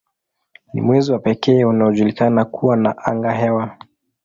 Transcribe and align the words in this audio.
Ni 0.73 0.81
mwezi 0.81 1.11
wa 1.11 1.19
pekee 1.19 1.63
unaojulikana 1.65 2.45
kuwa 2.45 2.77
na 2.77 2.97
angahewa. 2.97 3.77